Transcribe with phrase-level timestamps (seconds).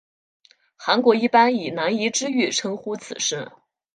[0.77, 3.51] 韩国一般以南怡之狱称呼此事。